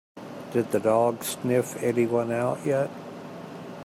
[0.51, 2.89] Did the dog sniff anyone out yet?